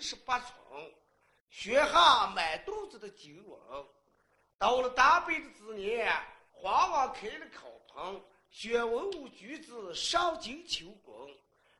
[0.00, 0.48] 十八层。
[1.50, 3.60] 学下满肚子的经文，
[4.56, 6.08] 到了大辈的之年，
[6.52, 11.28] 皇王开了考棚，学文武举子上京求功。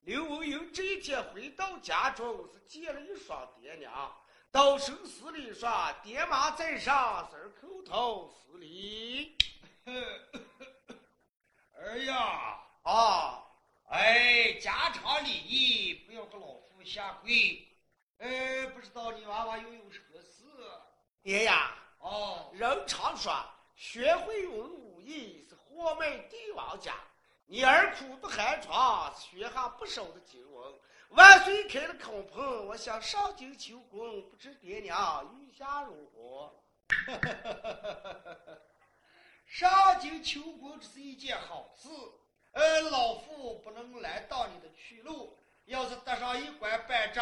[0.03, 4.12] 刘文英这一天回到家中，是见了一双爹娘，
[4.50, 5.70] 到生死里说
[6.03, 9.36] ：“爹妈在上，孙儿叩头施礼。
[11.76, 13.44] 儿 呀，啊，
[13.91, 17.64] 哎，家常礼仪不要给老夫下跪。
[18.20, 20.44] 哎，不知道你娃娃又有何事？
[21.22, 23.32] 爷呀，哦，人常说，
[23.75, 26.94] 学会文武艺是货卖帝王家。
[27.47, 30.75] 你儿苦不寒窗，学下不少的经文。
[31.09, 36.62] 万岁开了孔棚，我想上京求功，不知爹娘意下如何？
[39.47, 41.89] 上京求功这是一件好事。
[42.53, 45.39] 呃，老夫不能拦挡你的去路。
[45.66, 47.21] 要是搭上一官半职，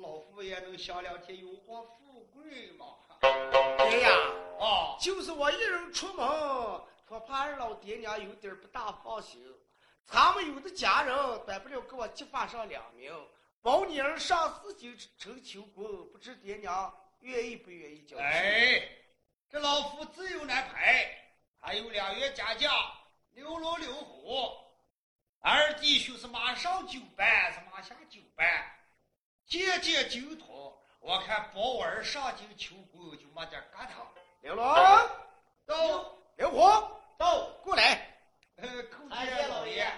[0.00, 2.86] 老夫也能享两天荣华富贵嘛。
[3.20, 4.10] 爹呀，
[4.58, 6.26] 哦，就是我一人出门，
[7.06, 9.42] 可怕二老爹娘有点不大放心。
[10.06, 11.14] 他们有的家人
[11.44, 13.12] 短不了给我激发上两名，
[13.60, 18.22] 保你儿上四京城求功，不知爹娘愿意不愿意交去？
[18.22, 18.88] 哎，
[19.50, 21.14] 这老夫自有安排。
[21.60, 22.72] 还有两员家将，
[23.32, 24.52] 刘龙刘虎，
[25.40, 28.46] 二弟兄是马上就办，是马下九班，
[29.48, 30.76] 件件精通。
[31.00, 33.92] 我看保我儿上京求婚就没点疙瘩。
[34.42, 34.64] 刘龙，
[35.66, 36.58] 到刘虎，
[37.16, 38.20] 到，过来。
[38.56, 39.90] 呃，叩参见见老爷。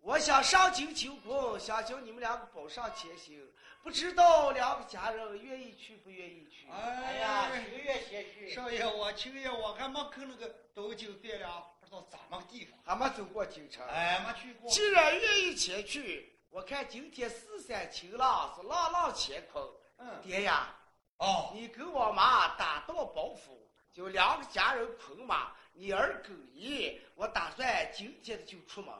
[0.00, 3.44] 我想上京求婚，想叫你们两个保上前行，
[3.82, 6.68] 不知道两个家人愿意去不愿意去？
[6.70, 8.54] 哎呀，情愿先去。
[8.54, 12.78] 少爷，我情愿我还没跟那个东京汴梁，不知道怎么个地方。
[12.84, 13.84] 还没走过京城。
[13.88, 14.70] 哎，没去过。
[14.70, 19.62] 既然愿意前去，我看今天四山晴朗，是朗朗乾坤。
[19.98, 20.74] 嗯，爹呀，
[21.18, 23.58] 哦，你跟我妈打道包袱，
[23.92, 28.94] 就两个家人捆马，你儿狗爷，我打算今天就出门。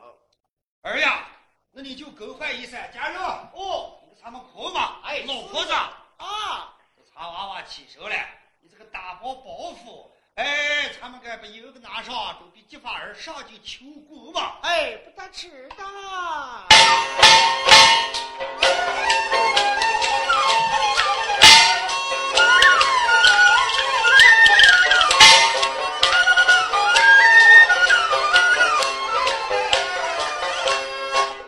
[0.83, 1.29] 儿呀，
[1.71, 5.01] 那你就更换衣衫，家人哦，你给咱们捆马。
[5.01, 8.29] 哎老婆子，啊，这茶娃娃起身了，
[8.61, 14.59] 你这个打包包袱，哎，他们该把一个拿上，准备激发儿上京求婚吧。
[14.65, 15.77] 哎，不得迟的。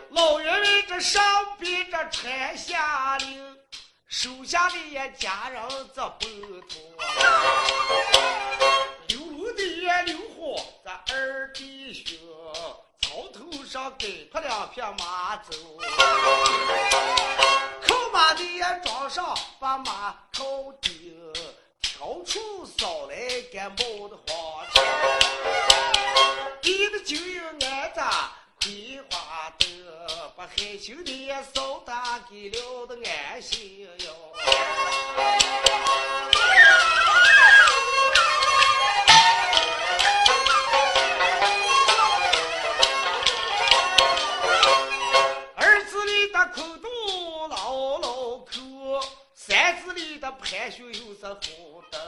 [0.09, 1.21] 老员外这上
[1.59, 3.55] 边这传下令，
[4.07, 5.61] 手下的也家人
[5.95, 6.25] 这不
[6.61, 6.79] 多。
[10.83, 12.17] 咱二弟兄
[13.01, 15.57] 草头上给他两匹马走。
[17.81, 21.33] 靠马的也装上把马头顶
[21.81, 23.15] 挑出扫来
[23.51, 24.83] 干没的慌张
[26.61, 28.01] 你的金银鞍鞍子
[28.61, 29.67] 葵花灯
[30.37, 35.38] 把害羞的扫大给聊的安心哟。
[50.31, 51.99] 盘旋又是红灯，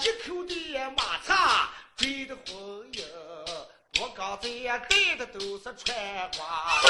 [0.00, 2.54] 一口的马叉追的红
[2.92, 3.04] 影，
[4.00, 4.48] 我刚才
[4.78, 5.96] 带的都是穿
[6.36, 6.80] 花，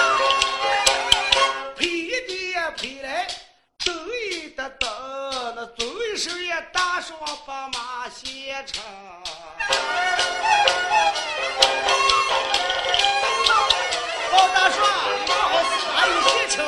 [1.76, 3.26] 配的配来。
[3.84, 4.88] 走一的等，
[5.55, 5.87] 那左
[6.17, 8.82] 手也打上把马先成。
[14.32, 14.78] 包大帅，
[15.19, 16.64] 你马好是哪有先成？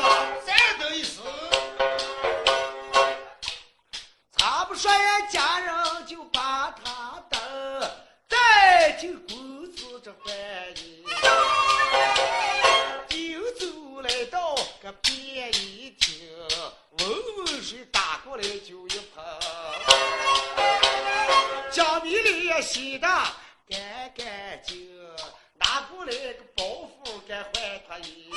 [15.48, 16.18] 便衣厅，
[16.98, 19.24] 闻闻水打过来就一盆，
[21.70, 23.06] 将米里也洗得
[23.68, 24.90] 干干净，
[25.54, 27.52] 拿过来个包袱该换
[27.88, 28.32] 他衣。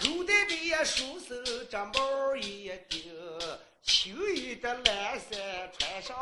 [0.00, 1.34] 头戴的也梳手，
[1.70, 3.12] 这帽一顶，
[3.82, 6.16] 秋衣的蓝衫穿上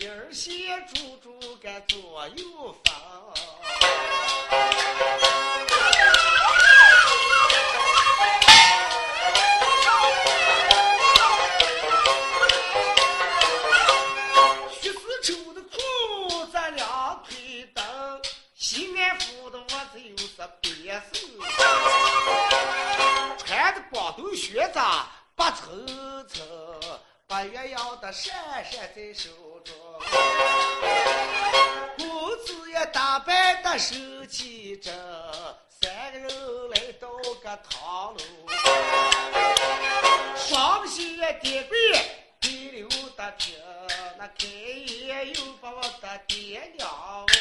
[0.00, 2.94] 那领儿线珠珠个左右放。
[14.80, 18.22] 徐四抽的裤子两腿蹬，
[18.54, 21.18] 西安府的袜子又是别手，
[23.38, 24.78] 穿着光头靴子
[25.34, 26.46] 八层层，
[27.28, 29.28] 把鸳鸯的闪闪在手
[29.62, 29.76] 中，
[31.98, 32.08] 公
[32.46, 33.94] 子也打扮的手
[34.24, 34.90] 气正，
[35.68, 37.06] 三个人来到
[37.42, 38.20] 个堂楼，
[40.38, 41.76] 双膝叠跪。
[42.40, 43.54] 第六的听，
[44.16, 47.36] 那开眼又把我的爹娘问。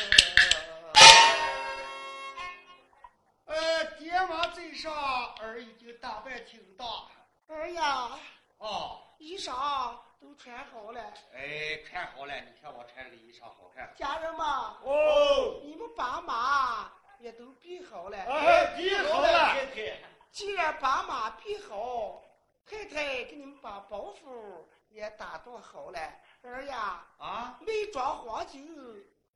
[3.45, 4.93] 呃，爹妈在上，
[5.39, 6.83] 儿已经打扮挺大。
[7.47, 8.09] 儿呀，
[8.57, 11.01] 哦，衣裳都穿好了，
[11.33, 13.91] 哎，穿好了，你看我穿这个衣裳好看。
[13.95, 18.17] 家人们，哦，你们把马也都备好了。
[18.17, 19.29] 哎，比好了。
[19.53, 19.97] 太太，
[20.31, 22.23] 既然把马备好，
[22.65, 25.99] 太太给你们把包袱也打做好了。
[26.43, 28.67] 儿呀，啊，每装黄金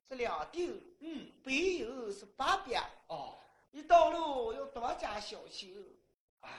[0.08, 2.88] 是两锭，嗯，白银是八百。
[3.08, 3.36] 哦，
[3.72, 6.00] 一到路要多加小心。
[6.40, 6.50] 啊，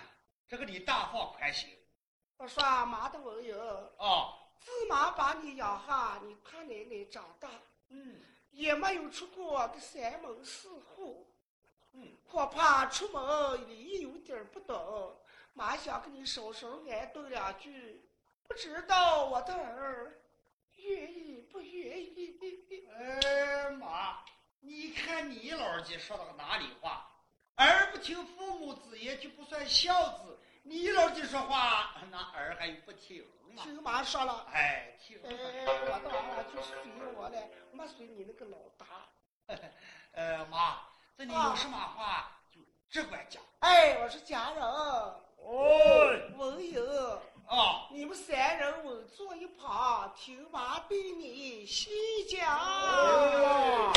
[0.48, 1.70] 这个你大放宽心。
[2.42, 3.56] 我说妈的文友，
[3.98, 7.48] 哦，自妈把你养下，你他奶奶长大，
[7.88, 8.20] 嗯，
[8.50, 11.32] 也没有出过个三门四户，
[11.92, 15.16] 嗯，我怕出门你有点儿不懂。
[15.52, 18.04] 妈想跟你稍稍挨顿两句，
[18.48, 20.12] 不知道我的儿
[20.74, 22.36] 愿意不愿意？
[22.92, 24.18] 哎妈，
[24.58, 27.08] 你看你老人家说的个哪里话？
[27.54, 30.40] 儿不听父母之言就不算孝子。
[30.64, 33.64] 你老弟说话，那儿还不听吗？
[33.64, 35.18] 听妈说了，哎，听。
[35.24, 35.32] 哎，
[35.66, 36.76] 我的娃就随
[37.16, 38.86] 我嘞，没随你那个老大。
[40.12, 40.78] 呃，妈，
[41.16, 43.42] 这你有什么话就只管讲。
[43.58, 45.20] 哎，我是家人，哦，
[46.36, 47.20] 文友。
[47.48, 51.90] 哦，你们三人稳坐一旁，听妈对你细
[52.30, 52.40] 讲。
[52.56, 53.92] 我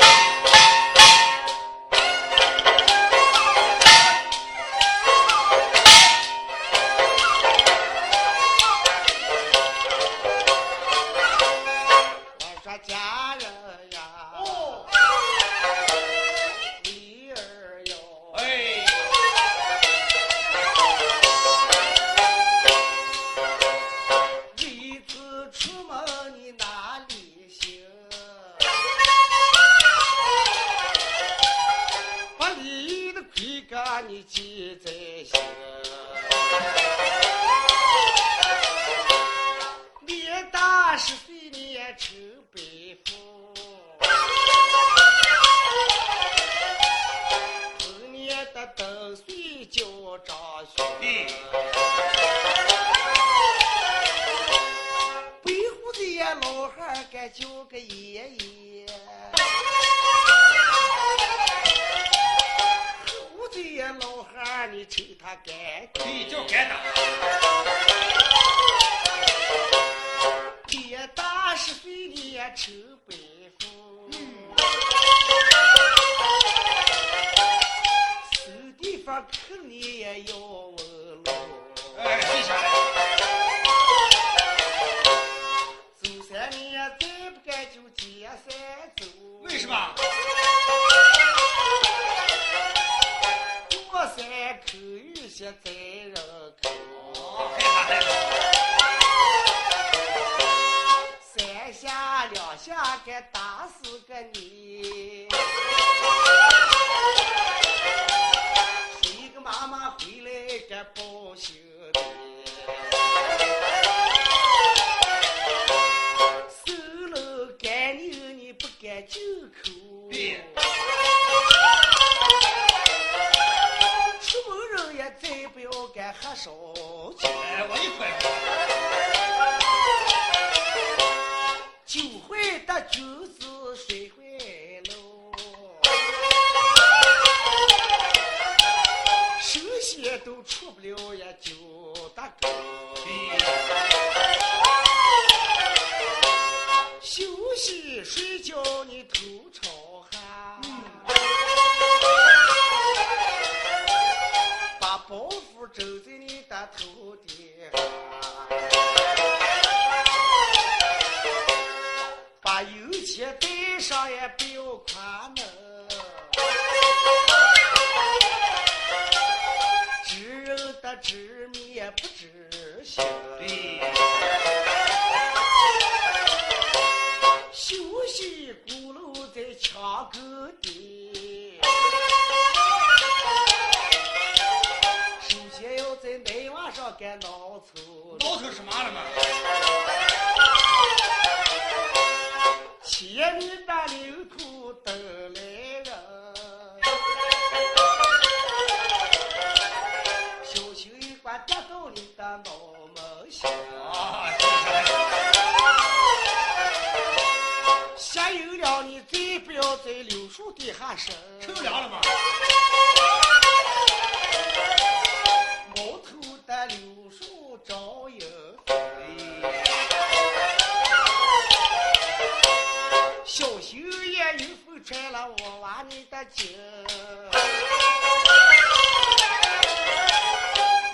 [224.86, 226.56] 眼有风穿了我娃你的筋，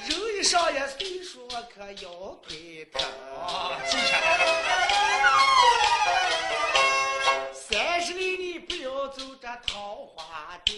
[0.06, 2.10] 人一上也岁数可腰
[2.42, 3.02] 腿疼。
[3.46, 4.38] 啊，记下来。
[7.52, 10.76] 三十里你不要走这桃花店，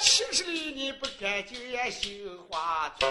[0.00, 2.08] 七十里你不干就也绣
[2.50, 3.10] 花村，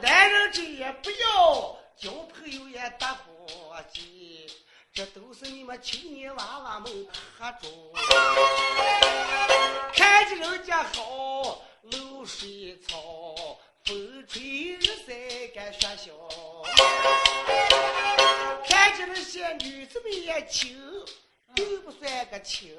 [0.00, 4.46] 男人这也不要，交朋友也搭伙计，
[4.92, 6.90] 这都是你们青年娃娃们
[7.38, 7.70] 喝中。
[9.94, 12.98] 看见人家好，露水草，
[13.84, 14.40] 风吹
[14.76, 16.12] 日晒干学校。
[18.66, 20.76] 看见那些女子们也亲，
[21.56, 22.76] 又不算个亲，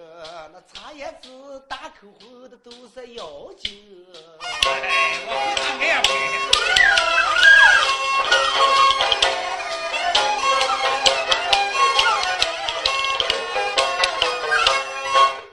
[0.54, 3.24] 那茶叶子、大口红的都是妖
[3.58, 4.06] 精。
[4.66, 6.10] 哎，我不看也不。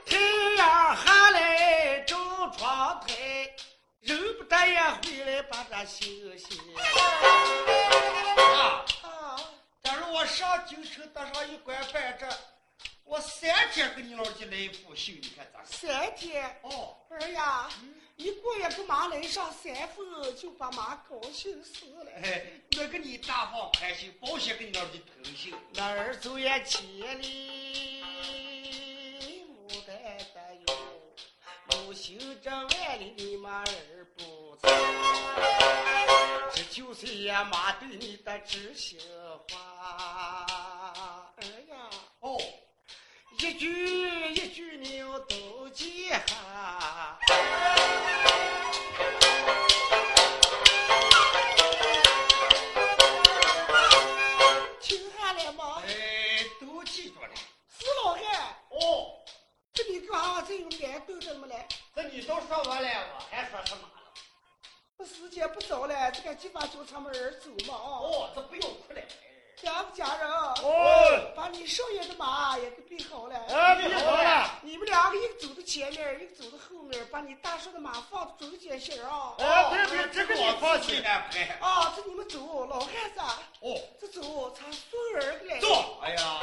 [0.05, 0.11] 太
[0.57, 2.17] 阳下来照
[2.57, 3.15] 窗台，
[4.01, 6.59] 人不得也回来把这休息。
[8.35, 9.07] 啊，啊，
[9.81, 12.25] 假如我上京城搭上一官半职，
[13.19, 15.61] 我三天给你老姐来一副绣，你看咋？
[15.65, 17.69] 三天，哦，儿呀，
[18.15, 22.09] 一过也不马来上三分，就把妈高兴死了。
[22.23, 22.45] 哎，
[22.77, 25.51] 我给你大方宽心，保险给你老姐偷绣。
[25.73, 26.81] 那儿走也千
[27.21, 28.01] 里，
[29.67, 29.97] 牡丹
[30.33, 30.55] 的
[31.73, 34.69] 有，有心这万里，你妈儿不走。
[36.55, 38.97] 这就是爷妈对你的知心
[39.49, 40.45] 话。
[41.35, 41.75] 哎呀，
[42.21, 42.37] 哦，
[43.41, 46.19] 一句一句你要都记下。
[54.81, 55.81] 听下来吗？
[55.87, 57.29] 哎，都记住了。
[57.79, 59.15] 是老汉，哦，
[59.71, 61.65] 这你干啥这种脸逗着么来？
[61.95, 63.89] 这你都说完了，我还说什么了？
[64.97, 67.87] 这时间不早了，这个鸡巴就他们儿走嘛啊！
[68.03, 69.01] 哦，这不用哭了。
[69.61, 73.35] 两个家人，哦，把你少爷的马也给备好了。
[73.49, 74.49] 哎，备好了。
[74.61, 79.33] 你们两个一个走到前面，一个走到后面，把你大叔的马放到中间线啊！
[79.39, 81.57] 哎，别别，这个我放心安排。
[81.59, 83.19] 啊，这你们走，老汉子。
[83.59, 85.59] 哦，这走，咱送儿子来。
[85.59, 85.99] 走。
[86.01, 86.39] 哎呀，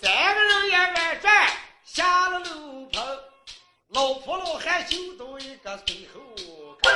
[0.00, 1.50] 三个人也外转
[1.84, 3.18] 下了楼棚，
[3.88, 6.20] 老婆老汉就到一个随后
[6.82, 6.92] 看。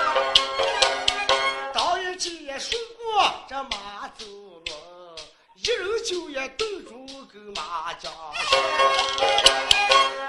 [1.72, 4.24] 导演机也顺过这马走
[4.66, 5.16] 了，
[5.56, 8.08] 一人就也斗住个马家。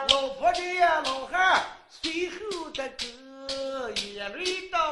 [0.10, 0.60] 老婆的
[1.04, 4.85] 老汉随后的跟，眼泪的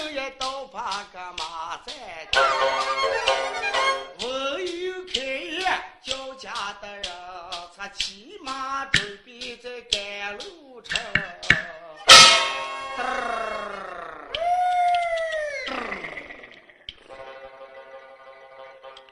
[0.00, 1.92] 人也都把个马在
[2.32, 2.42] 等。
[4.20, 5.60] 我有开业
[6.02, 7.04] 交家的人，
[7.76, 10.98] 他骑马准备在赶路程。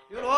[0.08, 0.32] 刘罗，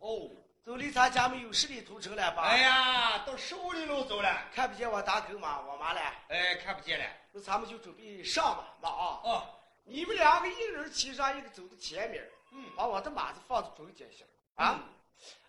[0.00, 0.28] 哦，
[0.66, 2.42] 走离咱家没有十里途程了吧？
[2.42, 4.30] 哎，呀，到十五里路走了。
[4.54, 5.60] 看不见我大狗吗？
[5.66, 6.00] 我妈嘞？
[6.28, 7.04] 哎，看不见了。
[7.32, 9.20] 那咱们就准备上吧，妈啊！
[9.24, 9.46] 哦，
[9.84, 14.80] 你们两个一人骑上，一个走到前面，嗯，把我的马子放在中间线啊。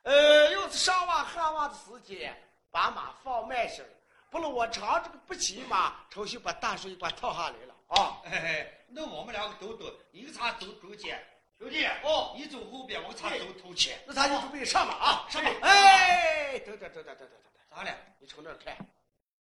[0.03, 2.35] 呃，要是上望看望的时间，
[2.71, 3.89] 把马放慢些儿，
[4.29, 8.21] 不然我长这个不骑马，重新把大水管套下来了啊。
[8.23, 11.23] 嘿嘿，那我们两个都走，一个他走中间，
[11.57, 13.99] 兄弟，哦，你走后边，我他走头前。
[14.05, 17.97] 那咱就准备上马啊，上马哎，等等等等等等等等，咋了？
[18.19, 18.75] 你从那儿看，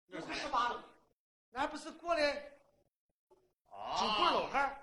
[0.08, 0.84] 那不是马了，
[1.50, 2.42] 那不是过来
[3.76, 4.78] 啊九棍老汉儿？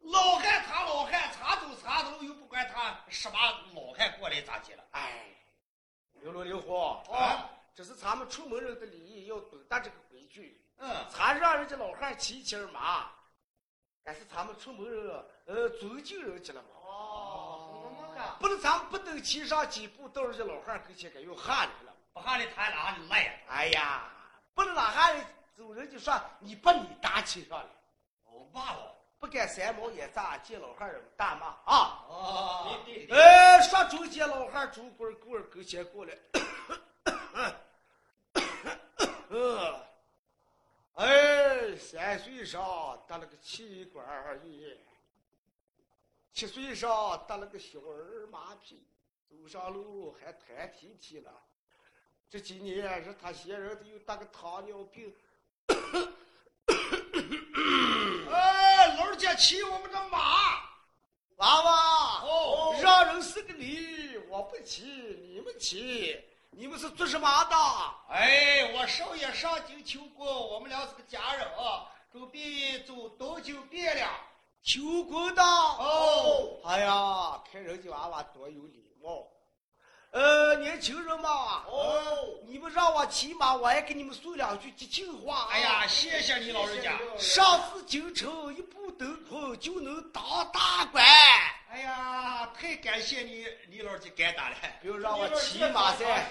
[0.00, 3.38] 老汉他老汉，插头插头，又不管他什么
[3.74, 4.82] 老汉过来咋接了？
[4.90, 5.26] 哎，
[6.14, 6.74] 刘罗刘虎
[7.12, 10.60] 啊，这是咱们出门人的礼仪，要懂得这个规矩。
[10.78, 13.10] 嗯，咱让人家老汉骑骑儿马，
[14.02, 16.68] 但是咱们出门人呃尊敬人家了嘛。
[16.74, 17.78] 哦。
[18.40, 21.94] 不能咱们不等骑上几步，到人家老汉跟前该又喊你了。
[22.12, 23.32] 不喊你他哪里赖呀？
[23.48, 24.10] 哎呀，
[24.54, 25.22] 不能哪喊你
[25.56, 27.81] 走，人家说你把你搭骑上来，哦，
[28.52, 28.92] 骂我。
[29.18, 32.04] 不敢三毛也咋，见老汉儿大骂啊！
[32.08, 36.18] 哦，对对哎，说中间老汉儿拄棍儿棍儿跟前过来，
[39.28, 39.80] 嗯，
[40.98, 44.04] 哎，三岁上得了个气管
[44.44, 44.76] 炎，
[46.32, 48.74] 七岁上得了个小儿麻痹，
[49.30, 51.30] 走上路还弹踢踢了。
[52.28, 55.14] 这几年是他些人都有得个糖尿病。
[59.32, 60.60] 也骑我们的马。
[61.36, 64.82] 娃娃，哦让人是个礼，我不骑，
[65.32, 66.20] 你们骑。
[66.50, 67.56] 你们是做什么的？
[68.10, 74.10] 哎，我少爷上京求过，我们俩是个家人啊，准备走东京汴梁。
[74.62, 75.42] 求过的。
[75.42, 79.26] 哦，哎呀，看人家娃娃多有礼貌。
[80.10, 82.04] 呃，年轻人嘛，哦，
[82.46, 85.48] 你们让我骑马，我也给你们说两句吉庆话。
[85.50, 87.00] 哎呀，谢谢你老人家。
[87.18, 91.04] 上次京城一步登空就能当大官。
[91.68, 94.56] 哎呀，太感谢你，李老人家干大了。
[94.80, 96.28] 不要让我骑马噻，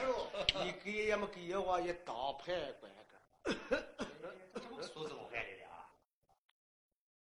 [0.63, 3.77] 你给俺们给阎王爷当判官个。
[4.93, 5.89] 说是老汉来的啊？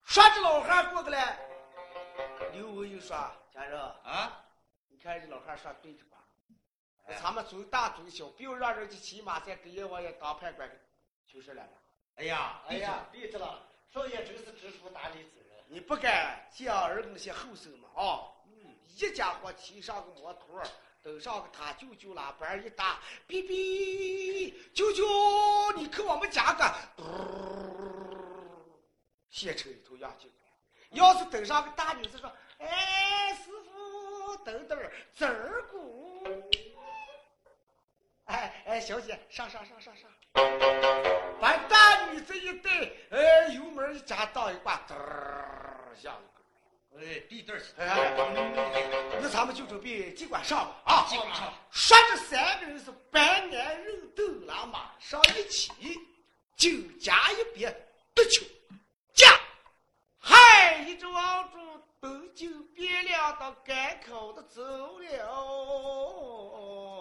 [0.05, 1.37] 说这老汉过个来，
[2.53, 3.15] 刘文又说
[3.53, 4.43] ：“家人，啊？
[4.87, 6.17] 你看这老汉说对着吧？
[7.21, 10.69] 咱们从大从小，不要让人家骑马再给阎王爷当判官，
[11.27, 11.63] 就是了。
[12.15, 15.63] 哎呀，哎呀，对着了，少爷真是知书达理之人。
[15.67, 18.21] 你不该讲儿那些后生嘛啊！
[18.95, 20.61] 一家伙骑上个摩托，
[21.01, 25.05] 登上个他舅舅喇叭一打，哔哔，舅舅，
[25.77, 27.03] 你看我们家个，嘟
[29.29, 30.35] 县城里头要进来。
[30.91, 34.77] 要是登上个大女子说，哎，师傅，等等，
[35.13, 36.48] 子儿鼓。
[38.69, 40.07] 哎哎，小姐，上上上上上，
[41.41, 42.69] 把大女子一带，
[43.09, 46.13] 哎，油门一加，倒一挂，嘚儿下一
[47.01, 47.03] 个。
[47.03, 48.13] 哎，地段儿哎，
[49.19, 51.07] 那咱们就准备尽管上吧啊！
[51.09, 51.51] 尽管上。
[51.71, 55.71] 说这三个人是白年肉斗了马上一起，
[56.55, 56.69] 酒
[57.01, 57.75] 家一别
[58.13, 58.45] 得球，
[59.15, 59.35] 驾，
[60.19, 61.57] 嗨，一直往住
[61.99, 66.98] 东京汴梁到赶口的走了。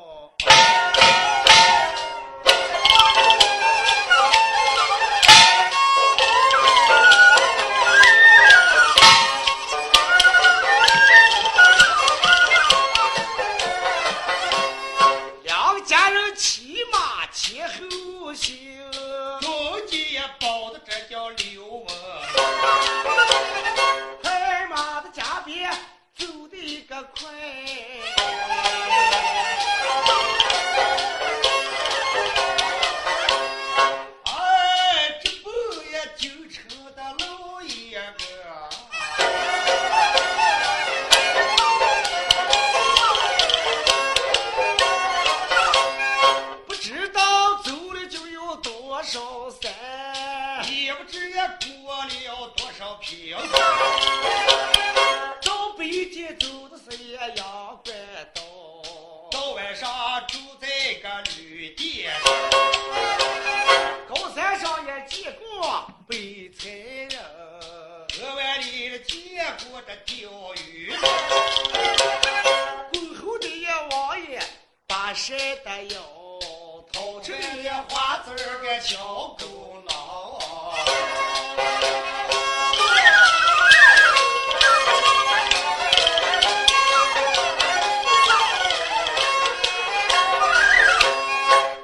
[78.89, 78.97] 小
[79.39, 80.41] 功劳。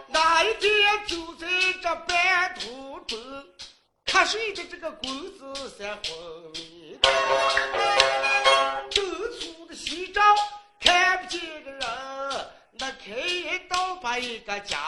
[0.09, 0.73] 那一天
[1.07, 1.47] 走在
[1.83, 3.19] 这半途中，
[4.07, 6.03] 瞌睡的这个公子才昏
[6.55, 6.99] 迷。
[8.91, 9.03] 走
[9.39, 10.25] 出的西帐
[10.81, 11.81] 看不见个人，
[12.79, 14.79] 那开刀把一个家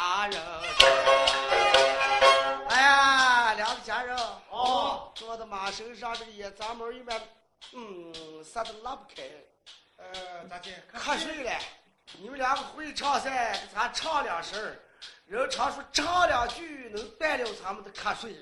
[5.76, 7.20] 身上，这个野杂毛一般，
[7.72, 9.22] 嗯，啥都拉不开。
[9.98, 11.52] 呃，大姐，瞌睡了。
[12.18, 14.74] 你们两个会唱噻，给咱唱两声儿。
[15.26, 18.40] 人常说唱两句能断了咱们的瞌睡。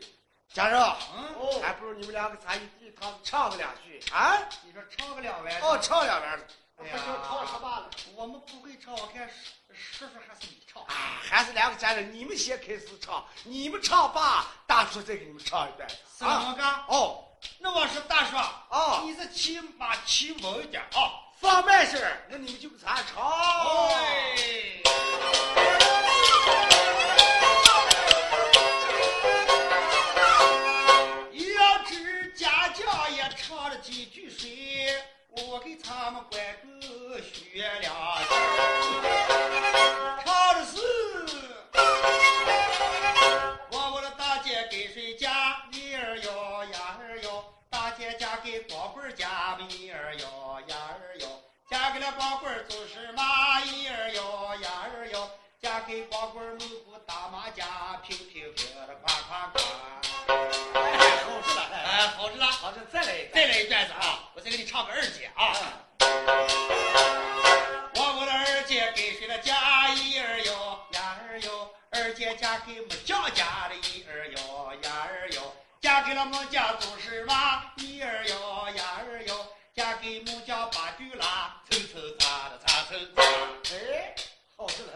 [0.53, 4.39] 家人，嗯，还不如你们两个咱一一趟唱个两句啊？
[4.63, 5.61] 你说唱个两弯。
[5.61, 6.41] 哦，唱两弯。
[6.77, 7.89] 哎不就唱什么了？
[8.17, 9.29] 我们不会唱，我看
[9.73, 10.83] 叔叔还是你唱。
[10.85, 15.89] 哎，还是两个家人，你们先开始唱，你们唱吧，大叔再给你们唱一段。
[15.89, 16.55] 是吗？
[16.57, 16.65] 哥？
[16.95, 17.25] 哦，
[17.59, 18.37] 那我说大叔，
[18.71, 21.23] 哦你是骑马骑稳一点啊。
[21.41, 23.23] 放慢声，那你们就给咱唱。
[23.91, 24.81] 哎，
[35.37, 36.41] 我给他们关
[36.81, 37.93] 个学两
[38.23, 38.29] 句。
[40.25, 40.77] 唱的是
[43.71, 45.63] 我我的大姐给谁嫁？
[45.73, 51.27] 女儿哟，丫儿哟，大姐嫁给光棍儿家，女儿哟，丫儿哟，
[51.69, 57.67] 嫁给了光棍儿就是妈，女儿哟，丫儿哟，嫁给光棍儿门户打麻将，
[58.07, 59.61] 平平平的夸夸夸。
[60.29, 64.24] 哎，好着了，哎，哎，好着了，好着，再来一再来一段子啊！
[64.45, 65.57] 我再给你唱个二姐啊。
[67.95, 83.23] 我我的二姐给谁了嫁一儿哟呀儿哟，二姐嫁给木匠家的一儿哟呀儿哟，嫁给了木匠做事嘛一儿哟呀儿哟，嫁给木匠把句啦，蹭蹭擦的擦蹭擦。
[83.73, 84.15] 哎，
[84.59, 84.93] 好着呢。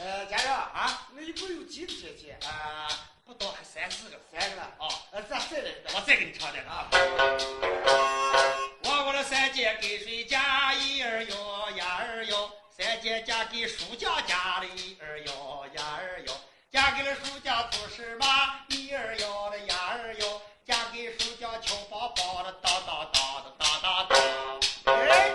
[0.00, 2.34] 呃，家人啊，那一共有几个姐姐？
[2.48, 2.88] 啊，
[3.26, 4.18] 不多，还三四个。
[4.32, 4.70] 三个了。
[4.78, 5.70] 哦，呃，咱再来。
[5.94, 6.88] 我再给你唱点啊。
[9.24, 16.32] 三姐给谁嫁一儿哟呀儿哟，三姐嫁给书匠家的一儿哟呀儿哟，
[16.70, 18.26] 嫁给了书匠做事嘛
[18.68, 24.94] 一儿哟的呀儿哟，嫁给书匠敲梆梆的当当当的当当当。
[24.94, 25.30] 哎，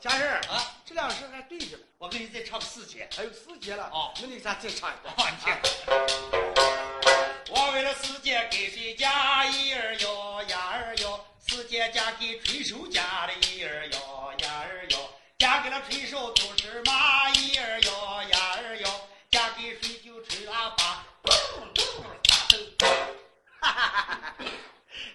[0.00, 1.82] 家人啊，这两声还对着了。
[1.96, 3.08] 我给你再唱个四节。
[3.16, 3.88] 还有四节了。
[3.90, 5.14] 哦那你咱再唱一段。
[5.16, 5.54] 啊，你听。
[7.50, 10.53] 我为了四姐给谁嫁一儿哟呀
[11.92, 21.34] 嫁给吹手家的一儿哟呀儿哟，嫁给了吹手做事嘛一儿哟呀儿哟，嫁给谁就吹喇叭，咚
[21.74, 21.84] 咚
[22.28, 22.74] 大声。
[23.60, 24.36] 哈哈哈哈哈！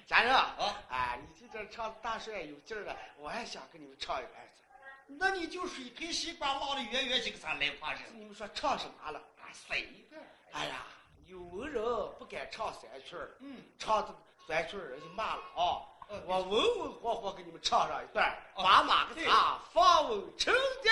[0.08, 0.56] 家人啊
[0.90, 4.64] 哎，你这这唱大帅有劲儿了，我还想跟你们唱一段子。
[5.08, 8.04] 那你就水盆西瓜烙的圆圆几个咱来话是？
[8.14, 9.20] 你们说唱什么了？
[9.40, 10.22] 啊，随便。
[10.52, 10.86] 哎呀，
[11.26, 11.84] 有文人
[12.18, 14.14] 不敢唱三曲儿，嗯，唱这
[14.48, 15.82] 三曲儿人就骂了啊。
[16.12, 20.52] 嗯我文文活活给你们唱上一段，哦把马个对茶放稳成
[20.84, 20.90] 的。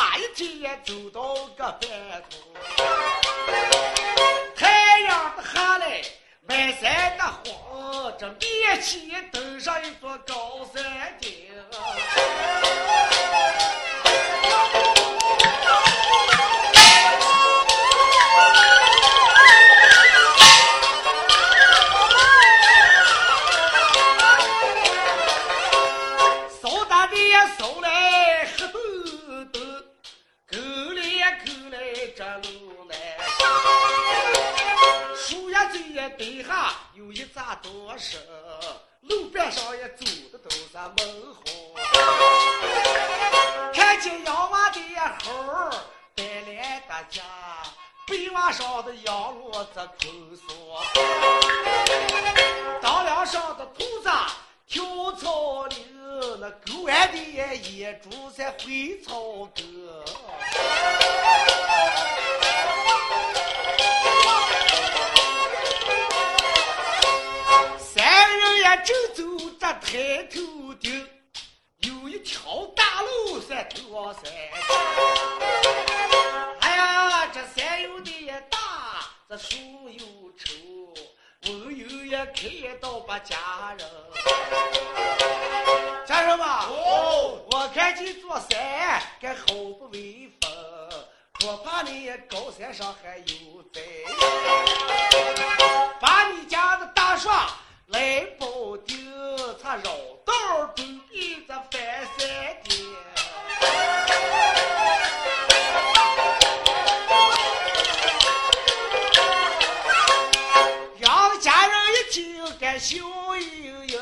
[0.00, 2.38] 哪一天走到个半途，
[4.56, 6.00] 太阳的下来，
[6.48, 11.50] 满山的红，这面前登上一座高山顶。
[37.12, 38.20] 一扎多生，
[39.02, 41.42] 路边上也走的都是猛猴。
[43.72, 44.80] 看见洋娃的
[45.24, 45.72] 猴儿
[46.14, 47.22] 带来的家，
[48.06, 50.82] 背娃上的羊骡子空缩，
[52.80, 54.10] 当梁上的兔子
[54.66, 55.76] 跳草岭，
[56.40, 57.16] 那狗俺的
[57.56, 59.12] 野猪在回草
[59.46, 59.62] 沟。
[68.70, 71.08] 三人也正走着抬头顶，
[71.78, 74.22] 有一条大路在头往山。
[76.60, 78.58] 哎呀，这山有的也大，
[79.28, 79.56] 这树
[79.88, 80.04] 又
[80.38, 80.54] 丑，
[81.46, 83.90] 我又也开到把家人。
[86.06, 90.48] 家人们，哦，我看这座山，该好不威风，
[91.40, 94.04] 恐怕你高山上还有贼，
[96.00, 97.32] 把你家的大帅
[97.90, 98.96] 来保定，
[99.60, 99.90] 他绕
[100.24, 101.80] 道准备着翻
[102.16, 102.96] 山顶。
[111.00, 112.96] 杨家人一听，该笑
[113.36, 114.00] 盈盈，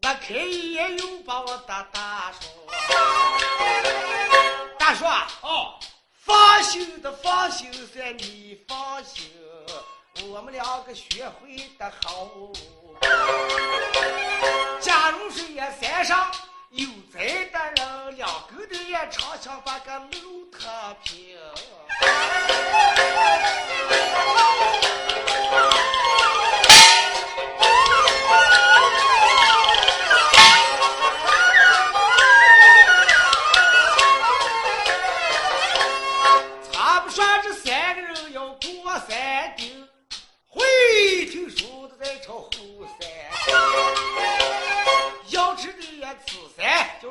[0.00, 2.48] 那开眼又把我打大说，
[4.80, 5.78] 大叔啊，哦，
[6.24, 9.30] 放心的放心噻，你放心，
[10.28, 12.28] 我们两个学会的好。
[14.80, 16.30] 假如说也山上
[16.70, 21.38] 有贼的人，两个的也常想把个路太平。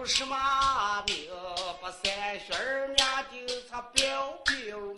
[0.08, 1.32] 什么名？
[1.82, 2.98] 不三旬儿面
[3.32, 4.96] 顶他标标明。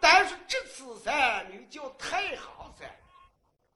[0.00, 2.88] 但是这次山名叫太行山，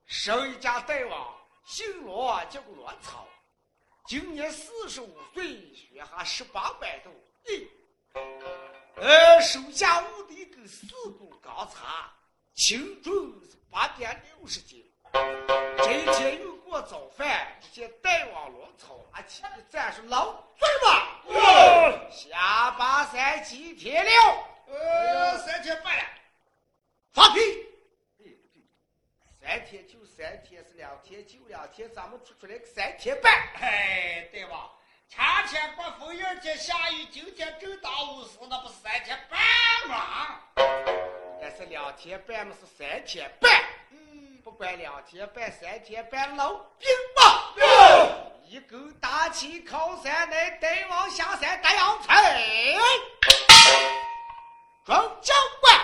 [0.07, 1.35] 生一家大王
[1.67, 3.27] 姓罗，叫个罗超。
[4.07, 7.11] 今年四十五岁，学下十八般斗。
[7.47, 7.67] 咦，
[8.97, 10.87] 呃，手下务的一根四
[11.19, 12.09] 股钢叉，
[12.55, 13.13] 轻重
[13.51, 14.86] 是八点六十斤。
[15.83, 20.71] 今天又过早饭，只见大王罗超拿起一盏说：“老孙
[21.33, 24.11] 们，下巴山几天了？
[24.69, 26.03] 呃，三天半了。
[27.13, 27.41] 放屁！
[29.41, 33.33] 三天就三天，是两天就两天，咱们出出来个三天半。
[33.61, 34.71] 哎，对吧？
[35.09, 39.39] 前天刮风，一天下雨，今天正当午时，那不是三天半
[39.89, 40.41] 吗？
[41.41, 43.51] 但是两天半嘛是三天半，
[44.57, 47.53] 嗯，不管两天拜、三天拜，老兵吧，
[48.49, 52.75] 一根大旗靠山，来大王下山打洋菜。
[54.87, 55.79] 庄将官，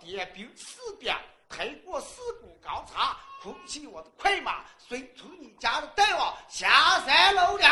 [0.00, 1.16] 点兵四边，
[1.48, 7.68] 抬过四股钢叉，空起我的快马，随从你家的大王下山楼了。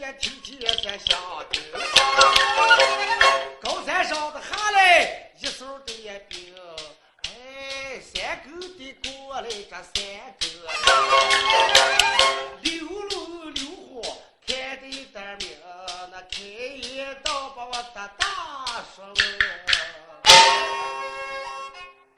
[0.00, 1.20] 也踢踢在响
[1.50, 1.62] 叮。
[3.60, 6.56] 高山上的下来一手的也兵，
[7.24, 9.92] 哎，三个的过来这三
[10.40, 10.46] 个，
[12.62, 14.00] 溜路溜火
[14.46, 15.50] 看的一点明，
[16.10, 19.04] 那开一刀把我的大说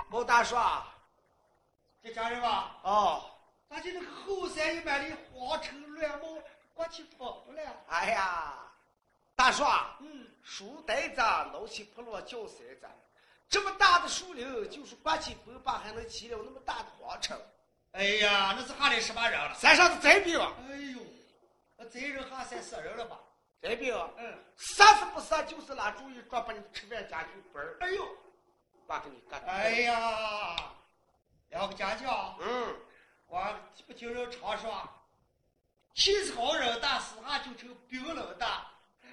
[0.08, 0.86] 某大叔啊，
[2.00, 3.24] 这家人吧，哦。
[3.68, 6.38] 咋就那个后山一般的荒城乱冒，
[6.74, 7.62] 刮起风了？
[7.88, 8.54] 哎呀，
[9.34, 11.16] 大叔啊，嗯，树呆子
[11.52, 12.88] 闹起破落叫山子，
[13.48, 17.38] 这么大的树林，就是刮起风把还能起了那么大的黄尘。
[17.92, 19.54] 哎呀，那是下来什么人了？
[19.54, 21.00] 山上的贼兵，哎呦，
[21.76, 23.18] 那贼人下山杀人了吧？
[23.60, 28.08] 贼兵，嗯，杀是不杀，就是拿主意抓把你吃饭家具本儿，哎呦，
[28.86, 29.40] 把给你干。
[29.44, 30.56] 哎呀，
[31.50, 32.74] 两个家将，嗯，
[33.26, 33.54] 我
[33.86, 34.88] 不听人常说，
[35.94, 38.46] 气好人大，私下就成冰冷的，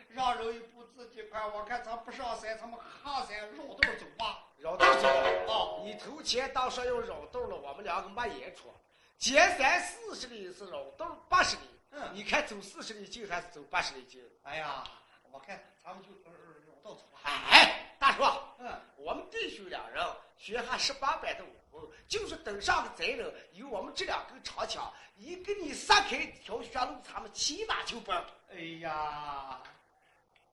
[0.07, 1.45] 让人一步自己快。
[1.47, 4.43] 我看咱不上山，咱们下山绕道走吧。
[4.57, 5.07] 绕道走。
[5.07, 8.73] 啊，你头前当说要绕道了，我们两个没演出。
[9.17, 11.61] 前山四十里是绕道八十里。
[11.91, 14.23] 嗯你看走四十里近还是走八十里近？
[14.43, 14.83] 哎呀，
[15.31, 16.31] 我看咱们就呃
[16.65, 17.19] 绕道走吧。
[17.23, 18.23] 哎，大叔，
[18.59, 20.05] 嗯，我们弟兄两人
[20.37, 28.15] 学下十八般的武功，就是等上个贼人有我们这两根长枪，一给你撒开一条血路，他们骑马就奔。
[28.51, 29.61] 哎呀，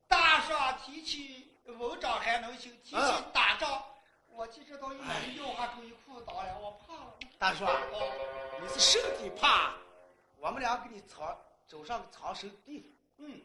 [0.07, 3.83] 大爽提起文章还能行，提起嗯打仗，
[4.29, 7.13] 我就知道一人掉下追裤裆了，我怕了。
[7.37, 9.73] 大叔啊，哦，你是身体怕，
[10.37, 12.89] 我们俩给你藏走上个藏身的地方。
[13.17, 13.41] 嗯，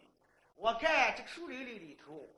[0.55, 2.29] 我看这个树林里里头，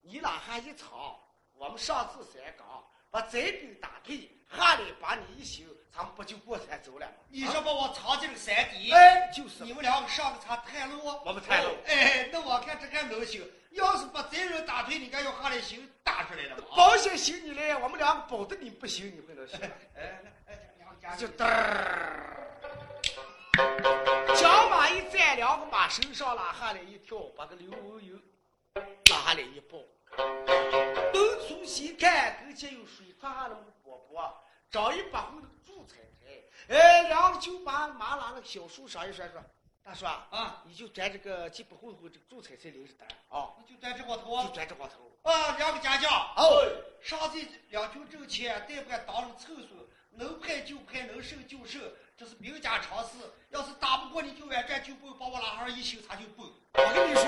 [0.00, 1.18] 你哪还一藏，
[1.54, 7.06] 我们上次三岗把贼给打退，下来把你一休，咱们不就过山走了？
[7.28, 13.42] 你说把我藏进了山底，哎，就是你们两个上个场探路，我们探路哎，那我看这还能行。
[13.70, 16.64] 要是把贼人打退，你看要下来行打出来了吗？
[16.74, 19.60] 保险行你来，我们两个保的你不行，你会能行？
[19.94, 22.48] 哎，那哎，两家就嘚儿，
[24.34, 28.16] 将马一站，两个马身上拉下来一跳，把个刘文友
[29.10, 29.78] 拉下来一抱。
[30.16, 39.42] 东出西看，跟前有水船下那么个波波，张一把后那个祝彩彩，哎，两个就把马拉那个小树上一拴说
[39.84, 45.12] ：“大叔啊，啊，你就摘这个鸡巴后头这个祝彩彩领着单啊，那就摘这光头就摘这光头。
[45.30, 46.10] 啊，两个家将。
[46.36, 46.64] 哦，
[47.02, 51.82] 上这两军阵前，但不敢当着凑数，能派就派，能胜就胜，
[52.16, 53.18] 这是兵家常事。
[53.50, 56.46] 要是打不过你就远战就奔，把我拉上一宿，他就奔。
[56.78, 57.24] 我跟你说，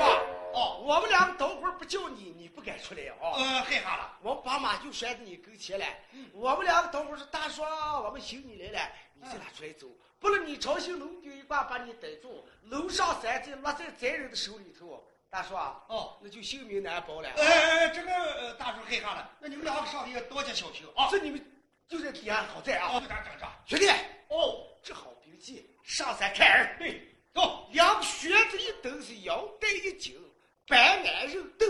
[0.53, 3.33] 哦，我们两个等会儿不叫你，你不敢出来啊。
[3.35, 4.19] 呃，害怕了。
[4.23, 5.87] 我把马就拴在你跟前了。
[6.13, 9.87] 嗯我们两个等会儿是大叔，我们寻你来了，你这哪出来走？
[10.21, 17.29] 不然你朝兴楼顶一挂把你逮住，楼上山寨落在贼人的手里头，大叔啊，哦，那就性命难保了。
[17.29, 19.31] 哎哎哎，这个呃大叔害怕了。
[19.41, 21.09] 那你们两个上去多加小心啊。
[21.11, 21.45] 这你们
[21.89, 23.77] 就在底下好在啊，哦，这样这样这。
[23.77, 23.93] 兄弟，
[24.29, 26.77] 哦，这好兵器，上山看人。
[26.79, 27.67] 对，走。
[27.73, 30.17] 两个靴子一蹬是腰带一紧，
[30.67, 31.69] 白鞍肉蹬，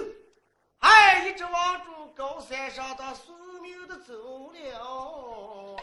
[0.79, 5.77] 哎，一直往住高山上的宿命的走了。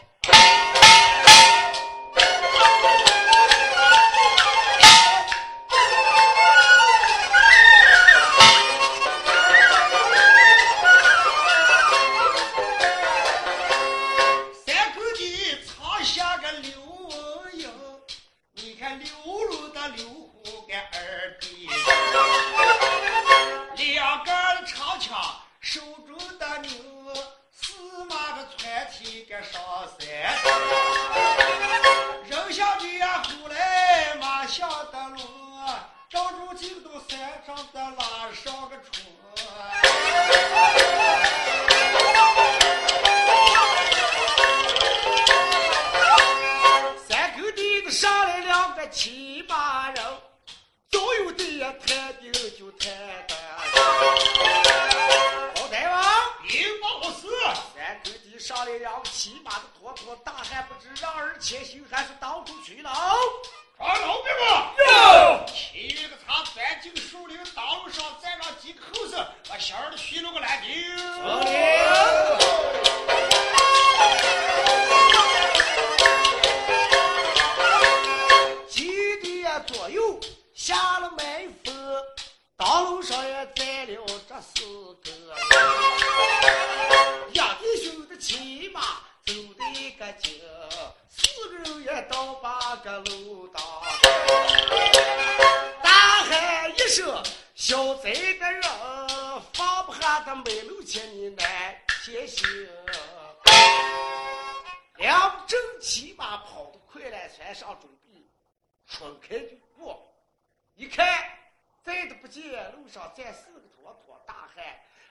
[113.56, 114.64] 个拖拖大汉，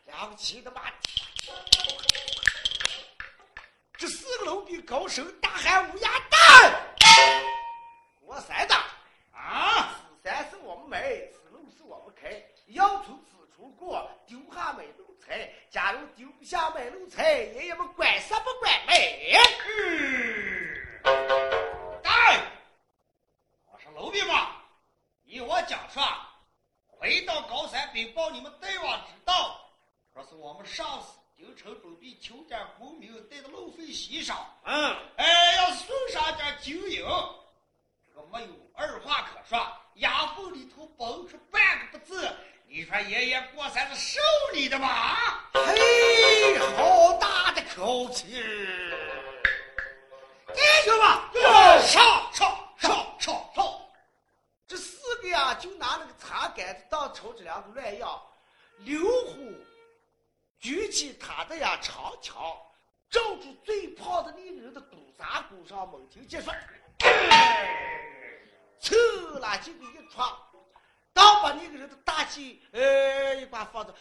[0.06, 0.92] 两个骑的马。
[3.98, 6.40] 这四个龙兵高声大喊：“乌鸦蛋！”
[8.22, 8.76] 我三的。
[9.32, 10.02] 啊！
[10.24, 15.54] 此山是我们埋，此路是我们开，要从此处过，丢下买路财。
[15.70, 19.34] 假如丢不下买路财，爷爷们管杀不管美。
[22.02, 22.42] 带！
[23.72, 24.58] 我是楼兵嘛，
[25.24, 26.04] 依我讲说，
[27.06, 29.62] 回到高山禀报你们大王知道，
[30.12, 34.36] 说是我们上司京城准备求点功名，带着路费席上。
[34.64, 37.06] 嗯，哎，要送上点酒饮，
[38.08, 42.36] 这个没有二话可说，牙缝里头蹦出半个不字。
[42.66, 44.20] 你说爷爷过山是受
[44.52, 45.16] 你的吗？
[45.54, 48.32] 嘿，好大的口气！
[50.56, 51.06] 弟兄们，
[51.84, 52.66] 上上！
[55.56, 58.22] 就拿那个茶杆子当抽着两个乱样，
[58.80, 59.54] 刘虎
[60.60, 62.36] 举起他的呀长枪，
[63.10, 66.54] 照住最胖的那个人的肚衩骨上猛听见说，
[68.82, 70.26] 嗖啦就给一戳，
[71.14, 73.94] 当把那个人的大气呃一把放着。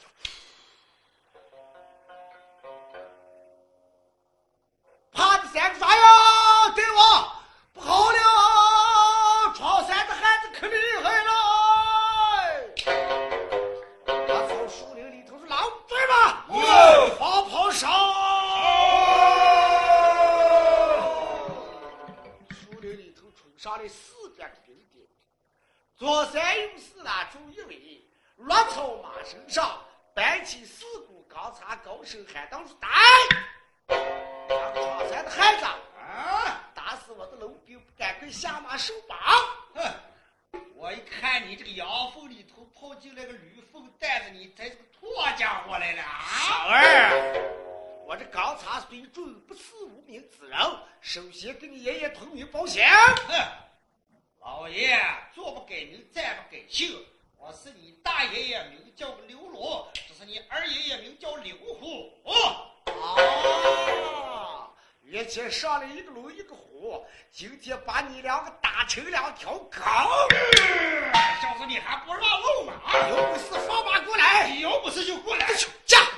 [5.13, 6.04] 啪的三个啥呀？
[23.65, 25.01] 上来四百个兵丁，
[25.97, 28.05] 左三右四拉住一围，
[28.37, 29.83] 落草马身上
[30.15, 32.91] 摆起四股钢叉，高声喊道：“是打！”
[34.49, 36.71] 两个闯山的汉子，啊！
[36.75, 39.19] 打死我的龙兵，赶快下马受绑！
[39.73, 40.61] 哼！
[40.75, 46.69] 我一看你这个羊粪里头跑进来个驴粪蛋子，你才是个脱家伙来了小啊！
[46.69, 47.74] 二，
[48.07, 50.59] 我这钢叉虽准，不是无名之人。
[51.01, 52.87] 首先给你爷爷同名保险。
[53.27, 53.35] 哼！
[54.43, 55.01] 老爷，
[55.35, 57.03] 坐不改名，站不改姓。
[57.39, 62.13] 我是你大爷爷，名叫个刘罗，这是你二爷爷，名叫刘虎。
[62.25, 64.69] 哦，啊！
[65.03, 69.81] 原先上来一个龙一个虎，今天把你两个打成两条狗。
[71.41, 72.75] 小子，你还不让路吗？
[72.85, 73.09] 啊！
[73.09, 74.51] 有本事放马过来！
[74.57, 75.49] 有本事就过来！
[75.87, 76.14] 驾打！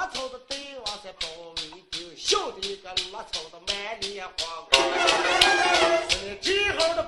[0.00, 1.26] 我操的对王在包
[1.56, 4.32] 围住，小的一个拉草的满脸花
[4.70, 4.80] 光。
[6.08, 7.02] 是你最后的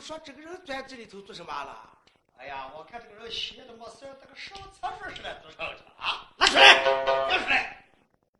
[0.00, 1.90] 们说这个人钻这里头做什么了？
[2.38, 6.32] 哎呀，我看这个人闲的没事儿，这个上厕所似的，多少去啊？
[6.38, 6.84] 拿出来！
[7.28, 7.84] 拿出来！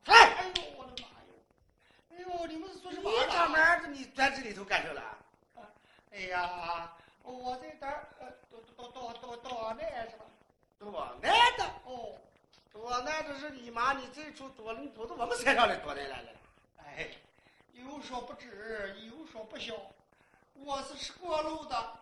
[0.02, 0.16] 出来！
[0.38, 1.36] 哎呦，我的妈呀！
[2.12, 3.48] 哎呦，你们是做什么你他的？
[3.50, 5.18] 妈的，你钻这里头干什么了？
[6.12, 10.24] 哎呀，我在这儿呃躲躲躲躲躲难是吧？
[10.78, 12.14] 多难的，哦，
[12.72, 16.28] 多难的是你妈，你这出躲了，你躲到我们身上来躲难来了。
[16.78, 17.10] 哎，
[17.74, 19.74] 有说不知，有说不晓。
[20.54, 21.92] 我是吃过路的，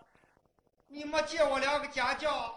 [0.88, 2.54] 你们见我两个家将，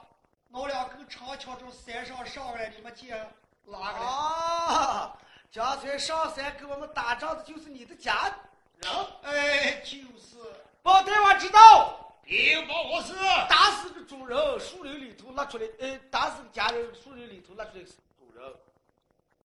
[0.50, 3.18] 拿两根长枪从山上上来，你们见
[3.66, 4.06] 哪个来？
[4.06, 5.18] 啊，
[5.54, 8.34] 刚才上山跟我们打仗的就是你的家
[8.78, 8.92] 人。
[9.24, 10.38] 哎，就是，
[10.82, 13.14] 包大王知道，禀报我是。
[13.48, 18.54] 打死个主人，树林里头拉出来，呃，打死个家人，树林里头拉出来主人。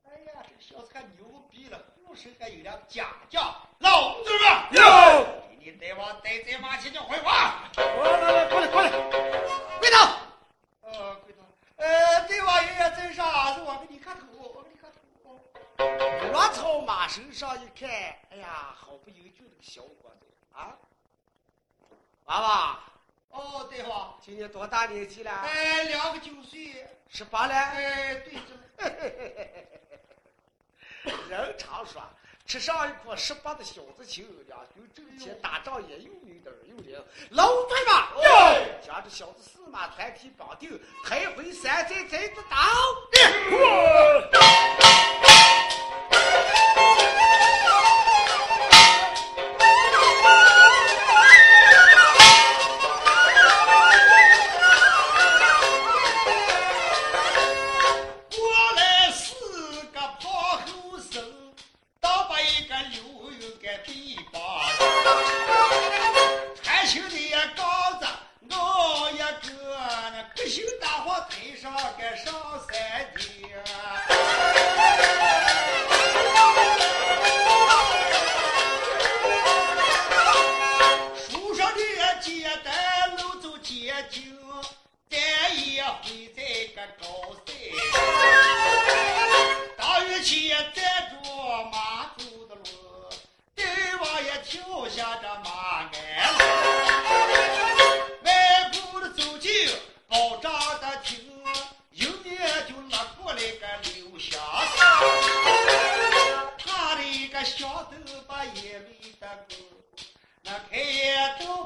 [0.09, 4.45] 哎呀，这个小子还牛逼了，后身还有两个家将，老子们，
[6.77, 7.55] 带在马前叫回话。
[7.77, 7.85] 来
[8.20, 8.91] 来来，过来过来，
[9.79, 10.18] 跪倒。
[10.83, 11.43] 呃，归头，
[11.77, 15.01] 呃，对王爷爷在上，是我给你磕头，我给你磕头。
[16.33, 17.89] 我从马身上一看，
[18.31, 19.89] 哎呀，好不犹豫的个小伙
[20.20, 20.77] 子啊！
[22.27, 22.79] 娃娃，
[23.31, 25.31] 哦，对吧，今年多大年纪了？
[25.31, 27.55] 哎，两个九岁，十八了。
[27.55, 28.41] 哎，对着。
[31.29, 32.03] 人常说，
[32.47, 36.97] 吃上一颗十八的小子情，两军阵前打仗也有点儿有灵。
[37.30, 38.12] 老对吧？
[38.14, 38.20] 哟
[38.86, 42.68] 将这小子四马团体绑定，抬回山寨寨子打。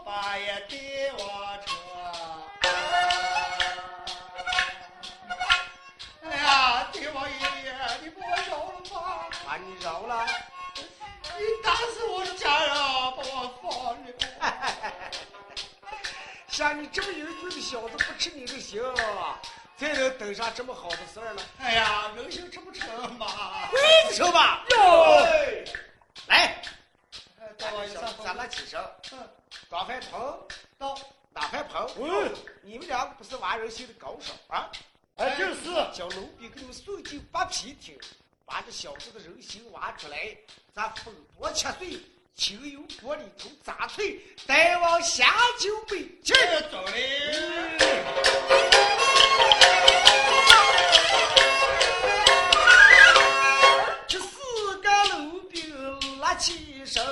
[0.04, 0.76] 把也带
[1.18, 1.26] 往
[1.66, 1.72] 车。
[6.22, 9.28] 哎呀，大王爷爷，你把我饶了吧！
[9.46, 9.74] 把你。
[9.80, 10.26] 饶了。
[10.74, 10.84] 你。
[11.62, 14.06] 打死我的家人，把我放了。
[16.48, 18.82] 像你这么有劲的小子，不吃你的行，
[19.76, 21.42] 才能等上这么好的事儿了。
[21.58, 23.26] 哎呀，人心吃不成嘛。
[23.70, 24.64] 跪着吧。
[24.70, 25.26] 哟，
[26.26, 26.62] 来，
[27.58, 28.78] 大王爷咱俩起身。
[29.70, 30.98] 庄凡鹏到，
[31.32, 31.88] 哪盘鹏？
[31.96, 34.68] 嗯，你们两个不是挖人心的高手啊？
[35.14, 37.96] 哎，就是，叫奴婢给你们送进八皮厅，
[38.44, 40.36] 把这小子的人心挖出来，
[40.74, 42.00] 咱粉剥切碎，
[42.34, 46.34] 清油锅里头炸脆，再往下酒杯去。
[46.72, 47.78] 走嘞。
[54.08, 55.72] 这四个奴婢
[56.18, 57.04] 拉起身，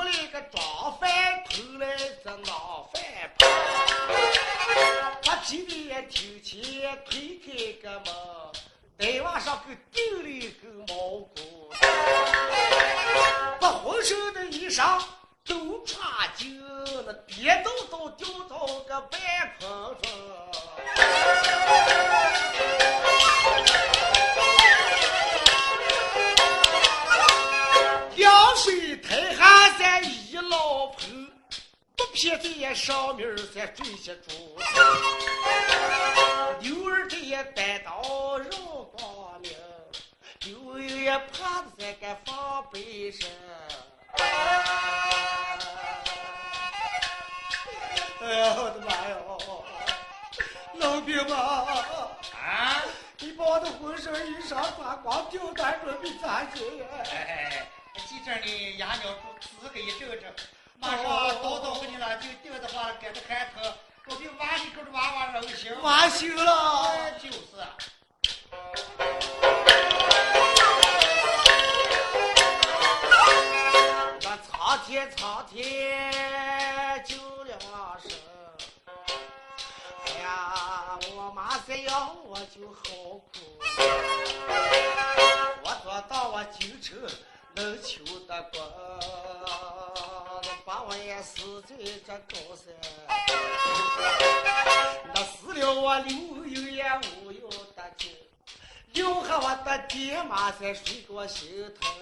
[0.00, 1.10] 走过来个庄饭
[1.44, 1.86] 头来
[2.24, 3.02] 这闹饭
[3.38, 3.46] 棚，
[5.26, 8.06] 把皮脸听见推开个门，
[8.96, 11.70] 带往上给丢了一个毛裤，
[13.60, 15.02] 把浑身的衣裳
[15.44, 16.02] 都穿
[16.34, 16.58] 进
[17.06, 19.20] 那颠倒倒掉到个半
[19.60, 19.68] 空
[20.02, 20.10] 上。
[32.20, 34.62] 不撇在上面再坠下珠子。
[36.60, 38.50] 牛儿这也单刀绕
[38.92, 39.50] 光明，
[40.44, 43.26] 牛儿也趴在个房背上。
[48.20, 49.16] 哎呀，我的妈呀！
[50.74, 52.82] 老兵们，啊，
[53.18, 56.84] 你把我的浑身衣裳穿光，吊带准备咋行呀？
[63.30, 63.72] 抬头，
[64.06, 65.70] 我给挖你给这挖挖人行。
[65.82, 66.59] 挖行了。
[100.74, 101.48] 谁给我心
[101.80, 101.99] 疼。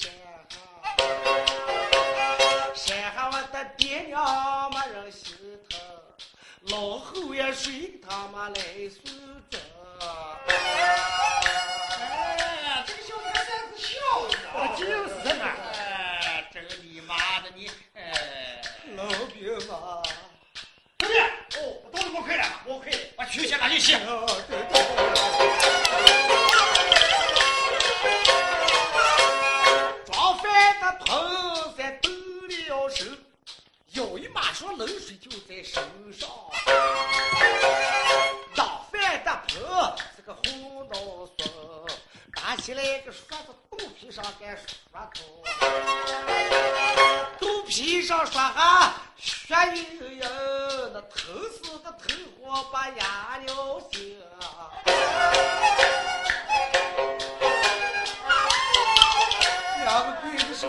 [0.00, 1.04] 妈给
[2.74, 2.74] 扇下。
[2.74, 5.36] 山下我的爹娘没人心
[5.68, 5.78] 疼，
[6.70, 8.98] 老后也谁他妈来睡
[9.50, 9.58] 着。
[11.98, 13.48] 哎，这个小孩真
[13.78, 13.88] 是！
[14.76, 15.42] 就是嘛
[15.74, 17.70] 哎，真你妈的你！
[17.94, 18.62] 哎，
[18.96, 20.02] 老兵嘛，
[21.00, 21.12] 兄弟，
[21.58, 23.94] 哦，我东西我可以了，我可以，把球鞋拿去洗。
[23.94, 24.69] 哦，对对对。
[35.30, 35.80] 就在手
[36.12, 36.28] 上。
[38.56, 39.62] 当饭的盆
[40.16, 40.94] 是个红脑
[41.38, 41.48] 笋，
[42.34, 45.22] 拿起来个刷子肚皮上该刷头，
[47.38, 50.28] 肚皮上刷哈血盈盈，
[50.92, 54.20] 那疼死的疼活把压了心。
[59.84, 60.68] 两个鬼子手，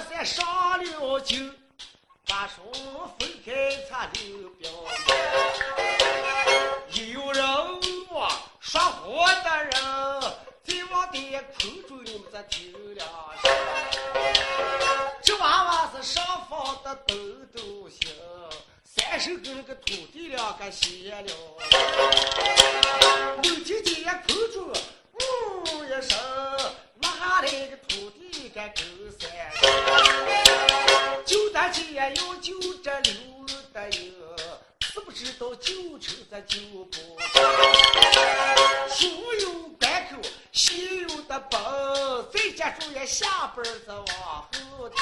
[0.00, 0.46] 这两个才上
[0.78, 1.36] 了酒，
[2.26, 2.62] 把手
[3.18, 4.70] 分开才留表。
[6.94, 7.44] 有人
[8.08, 8.30] 我
[8.60, 9.72] 说话的人，
[10.64, 13.06] 在往的口中你们这听两
[13.42, 13.52] 声。
[15.22, 17.14] 这娃娃是上方的豆
[17.54, 18.08] 豆星，
[18.84, 21.32] 三手跟那个土地两个歇了。
[23.42, 24.72] 猛听见口中
[25.12, 26.18] 呜一声，
[27.02, 28.82] 拉下来个土地个狗
[29.18, 29.30] 三。
[31.24, 33.12] 就咱今夜要救这刘
[33.72, 34.14] 德英，
[34.80, 37.40] 知不知道救成这救不成？
[38.88, 39.06] 书
[39.40, 40.16] 有关口，
[40.52, 41.60] 戏有的本，
[42.32, 44.06] 在家住也下班儿子往
[44.52, 44.98] 后听。